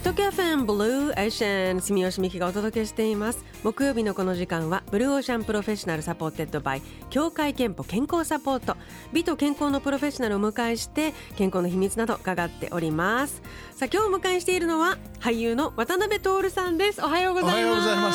[0.00, 3.44] 東京 FM Blue Ocean 住吉美紀がお届けしています。
[3.62, 8.78] 木曜日のこの時間は Blue Ocean Professional supported by 協会けんぽ健康サポート。
[9.12, 13.42] 美と健康のプロフェッショナルをお迎えして健康の秘密など伺っております。
[13.76, 17.02] さあ今日お迎えしているのは俳優の渡辺徹さんです。
[17.02, 17.62] おはようございます。
[17.62, 18.12] おはようございま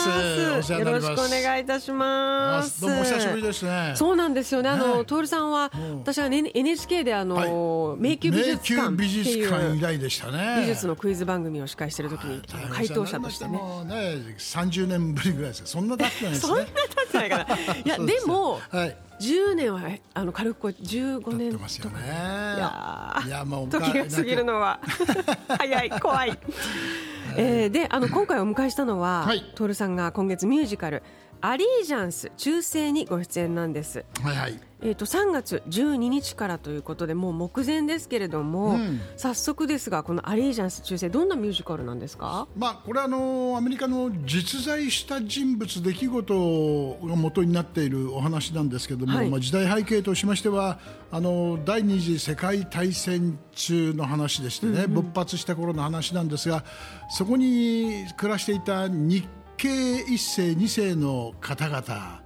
[0.64, 0.74] す。
[0.74, 2.82] よろしくお願いいたします。
[2.82, 3.94] どうもお久しぶりですね。
[3.96, 4.70] そうなんですよね。
[4.70, 5.06] あの、ね。
[5.06, 10.60] 徹さんは私は、ね、NHK であの、迷宮美術館っていう。
[10.62, 13.58] 美術のクイズ番組を司会している時に回答者としてね。
[13.58, 13.96] もうね
[14.38, 15.68] 30年ぶりぐらいですよ。
[15.68, 17.44] そんな経ってないです そんなね経ってないから。
[17.86, 18.98] いやですもはい。
[19.20, 19.82] 10年は
[20.14, 22.00] あの軽くこう15経年ってますよね。
[22.06, 22.08] い
[22.60, 24.80] やーいやもう時が過ぎるのは
[25.58, 26.38] 早い怖 い、
[27.38, 29.54] えーであの今回お迎えしたのは、はい。
[29.56, 31.02] 徹さんが今月ミュージカル
[31.48, 34.04] 「アリージャンス中世」にご出演なんです。
[34.24, 34.60] はいはい。
[34.82, 39.00] えー、と3月12日からということでもう目前ですけれども、うん。
[39.16, 42.48] 早速ですがこの「アリージャンス中世」どんなミュージカルなんですか？
[42.58, 49.30] まあこれはあのアメリカの実在した人物出来事が元になっているお話なんですけども、はい。
[49.30, 50.80] まあ時代背景としましては
[51.12, 56.64] あの第二次世界大戦中の話でしてね、勃発した頃の話なんですが
[57.10, 59.26] そこに暮らしていた日
[59.58, 62.26] 系一世二世の方々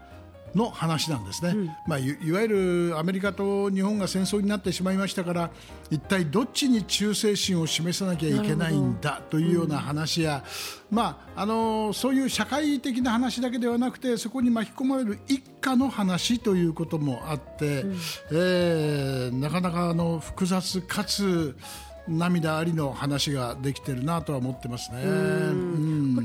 [0.55, 2.47] の話なんですね、まあ、いいわゆ
[2.89, 5.51] るアメリカと日本が戦争になってしまいましたから
[5.89, 10.43] 一体どっちに忠誠心を示さなきゃいけないんだというような話や、
[10.89, 17.83] まあ、あのそういう社会的な話だけではなくてそこに巻き込まれる一家の話ということもあって、
[18.31, 21.55] えーなかなかあの複雑かつ
[22.09, 25.03] 涙ありの話ができてるなとは思ってますね。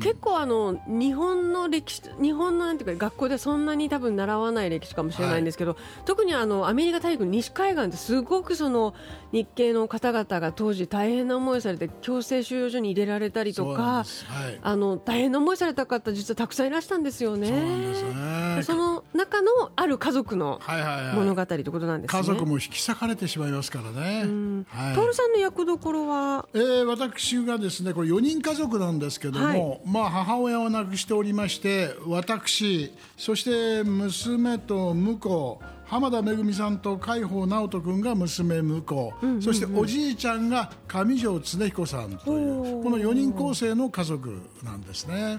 [0.05, 8.93] 結構あの日本の歴史日本のなんていうか学校でそんなに多分習わない歴史かもしれないんですけど、特にあのアメリカ大陸西海岸ってすごくその
[9.33, 14.05] 日系の方々が当時大変な思いをされて強制収容所に入れられたりとかは
[14.51, 14.61] い。
[14.63, 17.49] あの大変な思いされた方実はたくさんいらしたんですよね。
[17.49, 18.57] そうなんですね。
[18.57, 21.17] でその中のある家族のはいはいはい。
[21.17, 22.21] 物語ということなんですね。
[22.21, 24.27] 家族も引き裂かれてしまいますからね。
[24.69, 24.95] はい。
[24.95, 26.47] 徹さんの役どころは？
[26.53, 35.61] えー私がですねこれ4人家族なんですけども、まあ、母親を亡くしておりまして私そして娘と婿
[35.95, 45.39] 浜田めぐみさんと海宝直人君が娘婿、そしておじいちゃんが上条恒彦さんというこの4人構成の家族なんですね。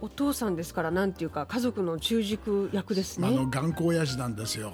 [0.00, 3.26] お父さんですからなんていうか家族の中軸役ですね。
[3.26, 4.72] あの頑固親父なんですよ、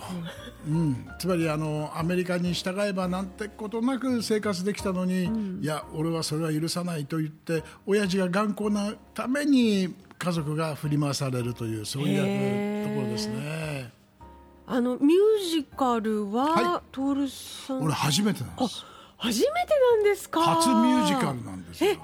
[0.69, 13.76] うん、つまりあのアメリカに従えばなんてことなく生活できたのに、いや俺はそれは許さないと言って親父が頑固なために家族が振り回されるというそういうところですね
[14.67, 17.83] あのミュージカルは、は徹さん。
[17.83, 18.85] 俺初めてなんです。
[19.19, 20.43] 初めてなんですか？
[20.43, 21.97] 初ミュージカルなんですよ。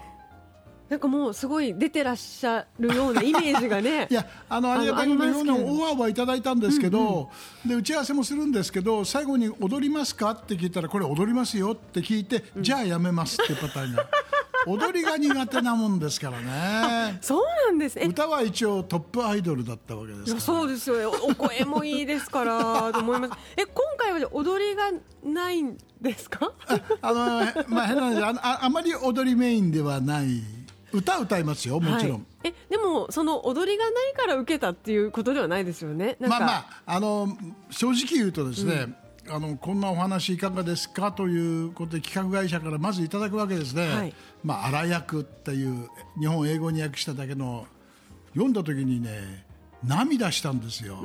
[0.89, 4.07] なんかもうすごい出てらっしゃるような イメージがね。
[4.11, 7.31] いやあのありがたいことにオファーはいただいたんですけど、
[7.67, 10.31] で打ち合わせもするんですけど最後に踊りますか？
[10.33, 14.07] って聞いたらこれ踊りますよって聞いて、じゃあやめますってパターンが
[14.67, 17.19] 踊りが苦手なもんですからね。
[17.23, 17.99] そうなんです。
[17.99, 20.41] え歌は一応トップアイドルだったわけですから。
[20.41, 20.97] そうですよ。
[20.99, 23.33] ねおお声もいいですから と思います。
[23.57, 24.91] え今回は踊りが
[25.25, 26.53] ないんですか？
[27.03, 30.43] あの、まあ、変な話あああまり踊りメインではない。
[30.95, 36.17] 歌歌いますよもちろん、はいえでもその踊りがないから受けたっていうことではないですよね？
[36.21, 37.35] まあまああの
[37.71, 38.93] 正直言うとですね、
[39.29, 44.15] あのこんなお話いかがですかということで企画会社からまずいただくわけですね、はい。
[44.43, 45.89] まあ荒役っていう
[46.19, 47.67] 日本英語に訳しただけの
[48.33, 49.47] 読んだ時にね
[49.85, 50.99] 涙したんですよ、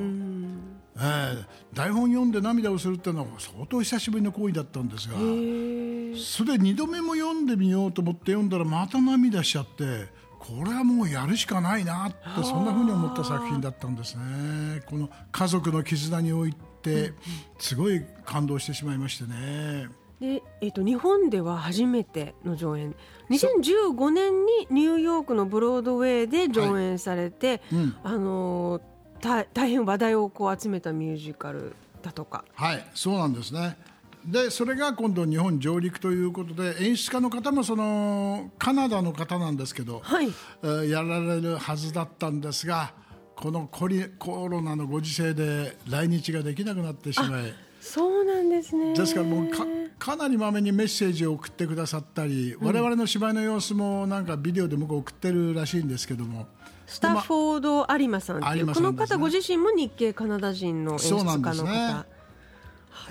[0.96, 1.44] ええ。
[1.74, 10.06] 台本読んで涙をするっていうのは相当久しぶりの行為だったんですがそれで2度目も読んでみようと思って読んだらまた涙しちゃって
[10.38, 14.82] これはもうやるしかないなってそんなふうに思った作品だったんですね。
[14.86, 16.67] この家族の絆において
[17.58, 19.88] すごい感動してしまいましてね。
[20.20, 22.94] で、えっと日本では初めての上演。
[23.30, 27.96] 2015年にニューヨークのブロードウェイで上演されて、うん。
[28.02, 28.80] あの
[29.20, 32.44] 大変話題をこう集めたミュージカルだとか。
[32.54, 33.76] はいそうなんですね。
[34.24, 40.28] でそれが今度日本上陸ということで演出家の方もそのカナダの方なんですけど、はい。
[40.62, 42.92] えーやられるはずだったんですが
[43.40, 47.54] このコリコロナのご時世で来日ができなくなってしまい。
[47.80, 48.92] そうなんですね。
[48.94, 49.64] ですからもうか
[49.96, 56.48] かなりまめにメッセージを送ってくださったり、我々の芝居の様子もなんかビデオで向こう送ってるらしいんですけども。
[56.84, 62.17] スタッフォード有馬さんっていう、有馬この方ご自身も日系カナダ人の演出家の方、なんですね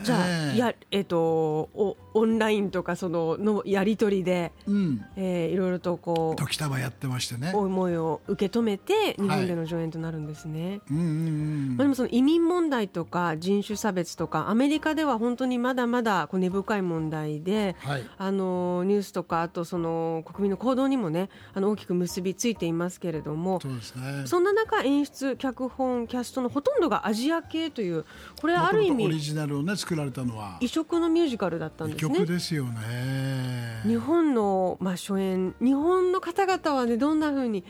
[0.03, 0.57] じゃあ、ええ。
[0.57, 5.05] やえっ、とおオンラインとかそののやり取りで、うん。
[5.15, 7.51] えーいろいろとこう時たまやってましてね。
[7.53, 10.81] 思いを受け止めて日本での上演となるんですね。
[10.89, 18.03] うんうんうんまあ、でもその移民問題とか人種差別とかアメリカでは本当にまだまだこう根深い問題で、はい。
[18.17, 24.23] あのニュースとかあとその国民の行動にもねあの大きく結びついていますけれどもそうですね。
[24.25, 28.05] そんな中演出脚本キャストのほとんどがアジア系という
[28.41, 30.57] これはある意元々オリ味ジナルをね作られたのは。
[30.59, 32.15] 異色のミュージカルだったんですね。
[32.15, 32.25] 曲。
[32.25, 33.81] ですよね。
[33.85, 35.55] 日本の、まあ、初演。
[35.61, 37.63] 日本の方々はねどんな風に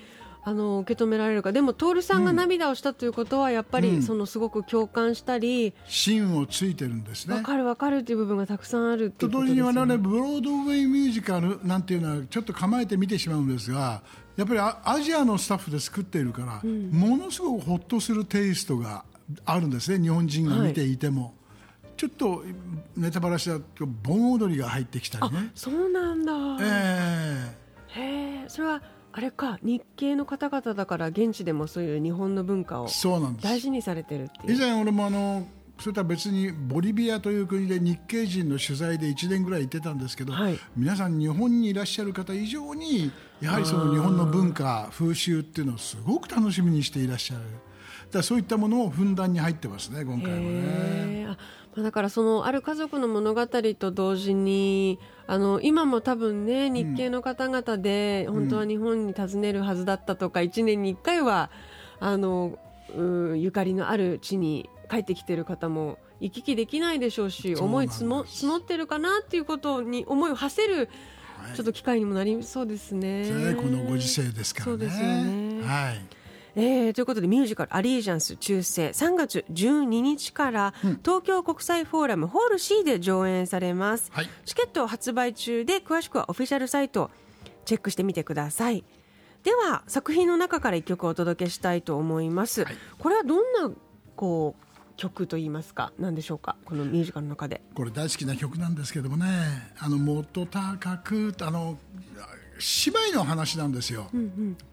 [0.43, 1.51] あの受け止められるか。
[1.51, 4.01] でも徹さんが涙をしたということはやっぱり、うん。
[4.01, 7.35] そのすごく共感したり芯をついてるんですね。
[7.35, 9.61] 分かる分かるという部分がたくさんあるっていうことと同時に。
[9.61, 14.01] 我々ブロードウェイミュージカルなんていうのはちょっと構えて見てしまうんですが
[14.37, 19.03] やっぱりアアジアのスタッフで作っているから、ものすごくホッとするテイストが
[19.45, 20.01] あるんですね。
[20.01, 21.33] 日本人が見ていても、
[21.97, 22.43] ちょっと
[22.95, 25.51] ネタバラシだと盆踊りが入ってきたりね。
[25.55, 27.55] そうなんだ、え
[27.87, 28.45] へえ。
[28.47, 33.43] それはあれか日系の方々だから現地でもそういう日本の文化をえそうなんです。
[33.43, 34.55] 大事にされてるっていう。
[34.55, 35.47] 以前俺もあの
[35.79, 40.59] それとは別にボリビアという国で日系人の取材で1年ぐらい行ってたんですけど、はい。
[40.75, 43.11] 皆さん日本にいらっしゃる方以上に
[43.41, 47.41] やはりその日本の文化風習っていうのをすごく楽しみにしていらっしゃる。
[48.11, 51.37] だそういったものをふんだんに入ってますね今回もね。
[51.83, 61.49] だからそのある家族の物語と同時にあの今も多分ね日系の方々で本当は日本に訪ねるはずだったとか、1年に1回は
[61.99, 62.57] あの
[62.95, 70.89] うゆかりのある地に帰ってきてる方も行き来できないでしょうし思いですつも募ってるかなっていうことに思いを馳せる
[71.55, 73.29] ちょっと機会にもなりそうですね。
[73.29, 74.71] ねこのご時世ですからね。
[74.71, 76.01] そうですよねはい。
[76.59, 80.73] えーということでミュージカル「アリージャンス中世」3月12日から
[81.05, 84.29] 東京国際フォーラムホール C で上演されます、はい。
[84.43, 87.11] チケット発売中で詳しくはオフィシャルサイトを
[87.65, 88.83] チェックしてみてください。
[89.43, 92.75] では作品の中から1曲お届けしたいと思います、はい。
[92.97, 93.75] これはどんな
[94.15, 94.63] こう
[94.95, 95.93] 曲といいますか？
[95.99, 96.55] 何でしょうか？
[96.65, 97.61] このミュージカルの中で。
[97.75, 99.25] これ大好きな曲なんですけどもね。
[99.77, 101.77] あのもっと高くあの
[102.57, 104.09] 姉妹の話なんですよ、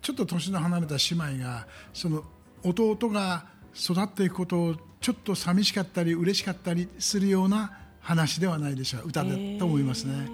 [0.01, 2.25] ちょっと年の離れた姉妹がその
[2.63, 9.09] 弟が育っていくことをちょっと寂しかったり嬉しかったりするような話ではないでしょう。
[9.09, 10.29] 歌でと思いますね、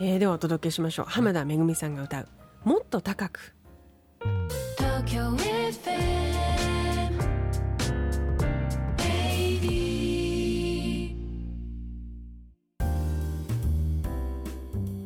[0.00, 1.06] えーではお届けしましょう。
[1.08, 2.28] 浜田めぐみさんが歌う
[2.64, 3.54] 「もっと高く」
[4.76, 5.43] 東京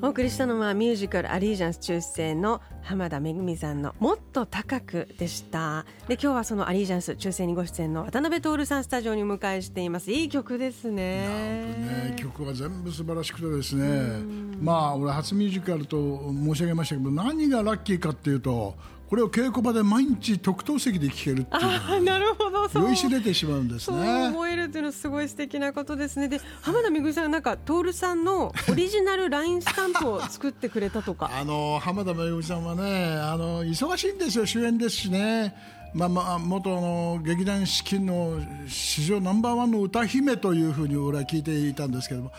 [0.00, 5.86] お送りしたのはミュージカル「アリージャンス中世」の浜田めぐみさんの「もっと高く」でした。
[6.06, 10.12] で今日はその「アリージャンス中世」にご出演の渡辺徹さんスタジオにお迎えしています。
[10.12, 11.26] いい曲ですね。
[11.26, 18.76] ね、曲は全部素晴らしくてですね、まあ俺初ミュージカルと申し上げましたけど何がラッキーかっていうと
[19.08, 22.85] これを稽古場で毎日特等席で聴けるっていうなるほどそう。
[22.85, 24.28] 酔いしれてしまうんですそうね。
[24.28, 26.28] 思えるっていうのはすごい素敵なことですね。
[26.28, 31.30] で浜田めぐみさんがなんか徹さんのオリジナルラインスタンプを作ってくれたとか。
[31.35, 35.56] あの浜田めぐみさんはねあの忙しいんですよ主演ですしね、
[35.95, 42.33] まあまあ、元の劇団四季の史上ナンバーワンの歌姫というふうに俺は聞いていたんですけども。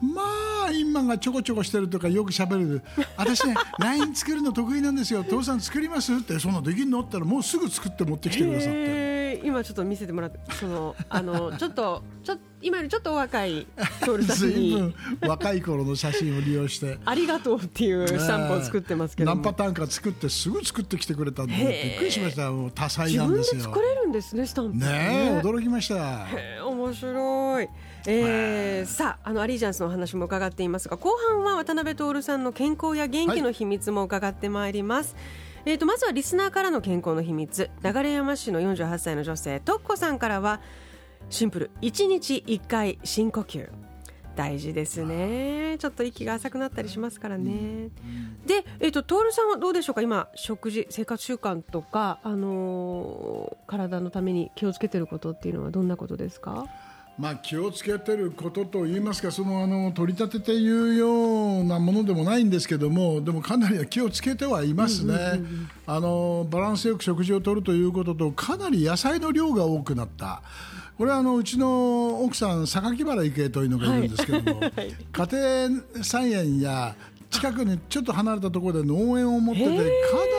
[0.00, 0.22] ま
[0.66, 2.82] あ今がちょこちょこしてるとかよくしゃべる。
[3.16, 5.24] 私ね LINE 作るの得意なんですよ。
[5.24, 9.19] 父さん作りますってそんなできんのって言ったらもうすぐ作って持ってきてくださって。
[9.44, 13.66] 今ちょっと見せてもらってその あのちょっとちょ今よりちょっとお若い
[14.04, 14.72] 徹さん随に。
[14.72, 14.94] 分
[15.28, 16.98] 若い頃の写真を利用して。
[17.04, 19.30] ありがとうっていうスタンプを作ってますけど。
[19.30, 23.44] も何パターンか作ってすぐ作ってきてくれたんでびっくりしましたもう多彩なんでよ。
[23.44, 24.76] 作れるんですねスタンプ。
[24.76, 26.26] ねえ驚きました。
[26.66, 27.68] 面白い、
[28.06, 35.16] えーさああのアリージャンスのお話も伺っていますが後半は渡辺徹さんの健康や元気の秘密も伺ってまいります、
[35.66, 37.70] えー、とまずはリスナーからの健康の秘密。
[37.82, 40.60] 流山市の48歳の女性とっこさんからは
[41.28, 43.68] シンプル1日1回深呼吸。
[44.36, 45.76] 大事ですね。
[45.78, 47.90] ちょっと息が浅くなったりしますからね、
[48.46, 50.02] で、えー、と徹さんはどうでしょうか？
[50.02, 56.64] 今食事生活習慣とか、あのー体のために気をつけてることっていうのはどんなことですか？
[57.20, 65.14] まあ気をつけてることといいますかそのあの取り立てていうようなものでもないんですけどもでもかなり気をつけてはいますね、
[65.86, 70.42] あのバランスよく食事をとるということとかなり野菜の量が多くなった。
[70.98, 76.94] 俺はあのうちの奥さん榊原郁恵というのがいるんですけども、家庭菜園や
[77.30, 79.82] 近くにちょっと離れたところで農園を持っててかな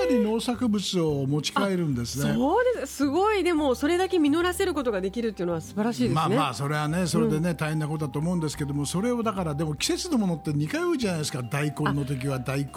[0.10, 2.34] り農作物を持ち帰るんですね。
[2.34, 2.96] そうです。
[2.98, 3.44] すごい。
[3.44, 6.16] でもそれだけ実らせることができるっていうのは素晴らしいですね。
[6.16, 11.42] まあまあそれはねそれでね、大変なことだと思うんですけどもそれをだからでも季節のものって2回多いじゃないですか。
[11.44, 12.68] 大根の時は大根。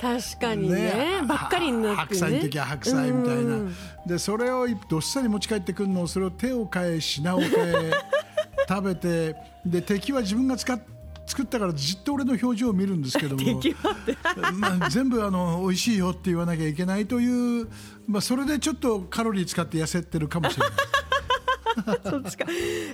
[0.00, 1.22] 確かにね。
[1.26, 2.20] ばっかりになってね。
[2.20, 3.42] 白菜の時は白菜みたいな。
[3.42, 3.74] うん。
[4.06, 7.90] でそれをどっさり持ち帰ってくるのをそれを手を変え品を変え
[8.68, 10.80] 食べてで敵は自分が使っ
[11.26, 13.42] 作ったからじっと俺の表情を見るんですけども
[14.54, 17.68] まあ、全部あの美味しいよって言わなきゃいけないという、
[18.06, 20.76] まあ、それでちょっとカロリー使って痩せてるかもしれない。
[22.08, 22.46] そっちか。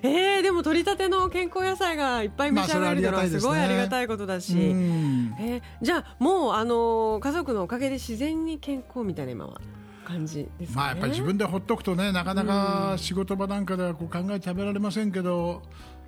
[0.03, 4.55] えー、でも取り立ての健康野菜がいっぱい召し上がれるのはすごいありがたいことだし。
[4.55, 9.61] うんえーじゃあもうあのー家族のおかげで自然に健康みたいな今は
[10.05, 10.83] 感じですかね？
[10.83, 15.63] まあやっぱり自分でほっとくとねなかなか仕事場なんかではこう考えて食べられませんけど、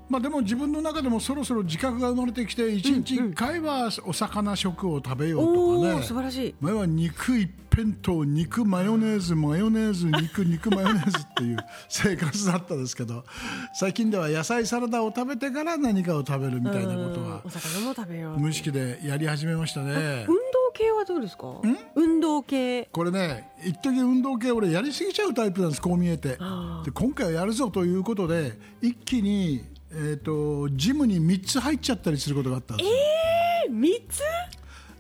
[0.09, 6.55] まあ、でも自分の中でもそろそろ自覚が生まれてきて一日一回はお魚食を食べようとかね素晴らしい。
[6.61, 11.57] 前は肉一辺と肉マヨネーズマヨネーズ肉肉マヨネーズっていう
[11.89, 13.25] 生活だったんですけど
[13.75, 18.39] 最近では野菜サラダを食べてから何かを食べるみたいなことはうんお魚も食べよう。
[18.39, 20.27] 無意識でやり始めましたね。
[20.29, 20.41] 運動
[20.75, 21.47] 系はどうですか？
[21.97, 22.89] 運動系。
[22.93, 29.65] これね一時運動系俺やりすぎちゃうタイプなんですこう見えてであ今回はやるぞということで一気に、
[29.97, 32.97] えー、とジムに3つ入っちゃったりすることがあったんですよ、
[33.67, 34.23] え三つ？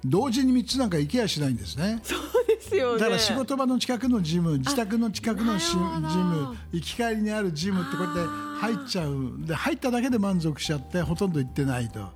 [0.04, 1.98] 同時に3つなんか行けやしないんですね。
[2.02, 2.98] そうですよね。
[3.00, 8.20] だから仕事場の近くのジム自宅の近くのしジム行き帰りにあるジムってこうやって
[8.60, 12.10] 入っちゃうで入っただけで満足しちゃってほとんど行ってないと。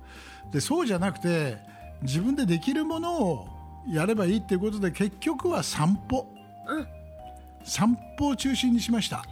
[0.53, 1.57] でそうじゃなくて
[2.03, 3.47] 自分でできるものを
[3.87, 6.27] やればいいっていうことで結局は散歩、
[7.63, 9.23] 散歩を中心にしました。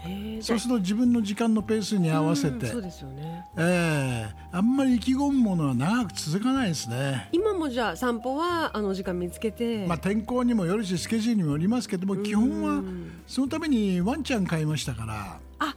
[0.42, 2.68] そうすると自分の時間のペースに合わせて。
[2.68, 3.46] うんそうですよね。
[3.58, 7.30] ええあんまり意気込むものは長く続かないですね。
[7.32, 9.86] 今もじゃあ散歩はあの時間見つけて。
[9.88, 12.84] まあ、天候にもよるしスケジュールにもよりますけども基本は
[13.26, 15.40] そのためにワンちゃん飼いましたから。
[15.60, 15.76] あ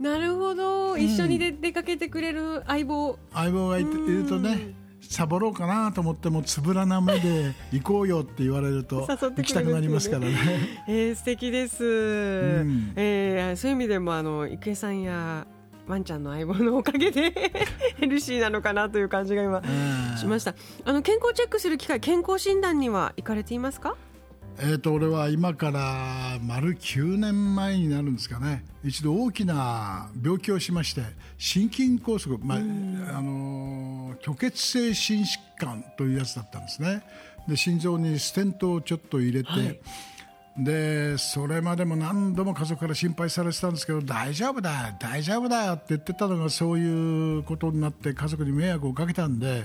[0.00, 3.18] なるほど、一緒にで出かけてくれる相棒。
[3.32, 4.74] 相棒がいるとね
[5.12, 10.34] サボろうかなと思ってもつぶらな目で 行こうよって言われると行きたくなりますからね。
[10.88, 12.92] えー、素敵です、ん。
[12.96, 15.46] えーそういう意味でもあの郁恵さんや
[15.86, 17.32] ワンちゃんの相棒のおかげで
[17.98, 20.16] ヘルシーなのかなという感じが今うん。
[20.16, 20.54] しました。
[20.84, 23.96] あの健康チェックする機会健康診断には行かれていますか？
[24.58, 28.64] えー、と俺は今から丸9年前になるんですかね。
[28.84, 31.02] 一度大きな病気をしまして
[31.38, 32.58] 心筋梗塞、まあ
[33.18, 37.02] あのー虚血性心疾患というやつだったんですね。
[37.48, 39.80] で心臓にステントをちょっと入れて、はい。
[40.56, 49.64] でそれまでも何度も家族から心配されてたんですけど大丈夫だよ大丈夫だよって言ってたのがそういうことになって家族に迷惑をかけたんで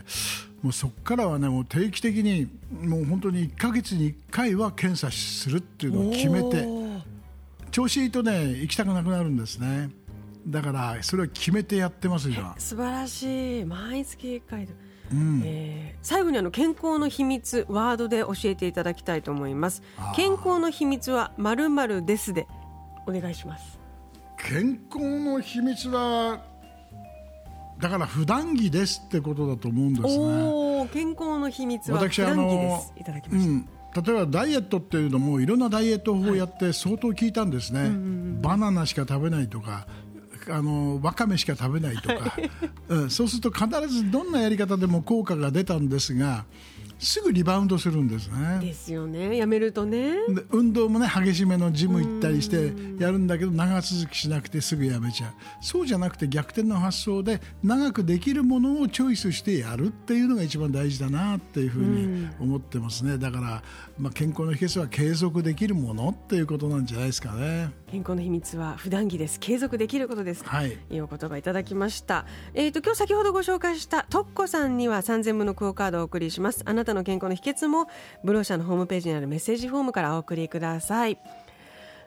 [0.62, 6.66] もうそこからはねもう定期的にもう本当に1ヶ月に1回は検査するっていうのを決めて
[7.72, 9.89] 調子いいとね行きたくなくなるんですね
[10.48, 13.66] だからそれは決めてやってます今 素晴らしい。
[13.66, 14.74] 毎月1回で、
[15.44, 19.84] えー最後にあの健康の秘密ワードで教えていただきたいと思います。
[20.16, 22.48] 健康の秘密はまるまるですで。
[23.08, 23.77] お願いします。
[24.38, 26.42] 健康の秘密は
[27.80, 30.89] だから普段着ですってことだと思うんですね。
[30.94, 32.94] 健康の秘密は普段着でのす。
[32.98, 37.92] いただきました、うん、例えばダイエットっていうのもいろんなダイエット法をやって相当聞いたんですね、
[38.42, 39.88] バナナしか食べないとか
[40.50, 42.36] あのわかめしか食べないとか、
[42.89, 46.46] うん、そうすると必ずどんなやり方でも効果が出たんですが
[47.00, 48.60] すぐリバウンドするんですね。
[48.60, 49.38] ですよね。
[49.38, 50.13] やめるとね。
[50.30, 55.34] で運動もね激しめのジム行ったりしてやるんだけど長続きしなくてすぐやめちゃう。
[55.62, 63.20] そうじゃなくて逆転の発想で長くできるものをチョイスしてやるっていうのが一番大事だなっていうふうに思ってますね。
[63.20, 63.63] だから、
[64.00, 72.25] まあ、健康の秘訣は継続できるものっていうことなんじゃないですかね健康の秘密は普段着です継続できることですはいいいお言葉いただきました。
[72.53, 76.63] えっ、と今日先ほどご紹介したトッコさんには3000分のクオカードをお送りします。
[76.65, 77.88] あなたの健康の秘訣も
[78.25, 81.17] ブローシャーのホームページにあるメッセージフォームからお送りください。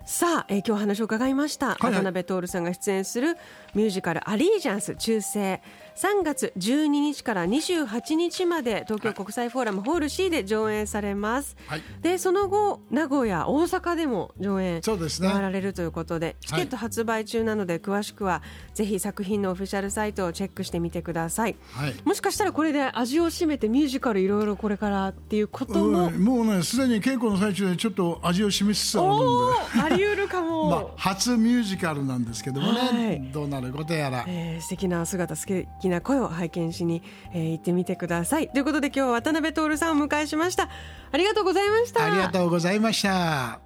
[0.05, 3.37] さあ、えー今日お話を伺いました、はい渡辺徹さんが出演する
[3.75, 5.63] ミュージカル「アリージャンス忠誠」
[6.01, 11.83] 3月12日から28日まで東京国際フォーラムホール C で上演されます、はい。
[12.01, 15.29] でその後名古屋大阪でも上演そうですね。
[15.29, 18.43] 回られるということでチケット発売中なので詳しくは
[18.73, 21.57] ぜひ作品のオフィシャルサイトをチェックしてみてください。
[21.73, 21.95] はい。
[22.07, 33.31] もしかしたらこれで味を占めてミュージカルいろいろこれからっていうことも、うんもうねすでに稽古の最中でちょっと味を示しつつあるんであり得るかも、 まあ、初ミュージカルなんですけどもね、はい。
[33.33, 38.49] どうなることやら、えー素敵な姿素敵な声を拝見しに、えー行ってみてください。
[38.49, 40.69] ということで今日は渡辺徹さんをお迎えしました。
[41.13, 42.05] ありがとうございました。
[42.05, 43.61] ありがとうございました。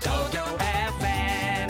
[0.00, 1.68] Tokyo FM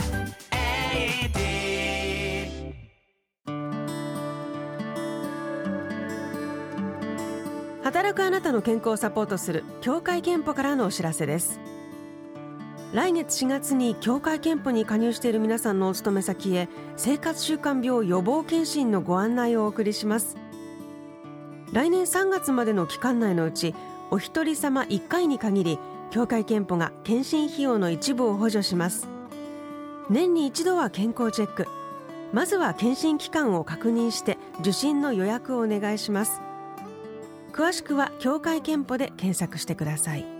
[7.82, 11.60] 80働くあなたの健康をサポートする協会憲法からのお知らせです
[12.92, 20.36] 来月4月に協会憲法に加入している皆さんのお勤め先へ生活習慣病予防検診のご案内をお送りします。
[21.72, 23.76] 来年3月までの期間内のうち
[24.10, 25.78] お一人様1回に限り
[26.10, 29.08] 協会けんぽが健診費用の一部を補助します。
[30.08, 31.68] 年に一度は健康チェック。
[32.32, 36.40] まずは健診機関を確認して受診の予約をお願いします。
[37.52, 40.39] 詳しくは協会けんぽで検索してください。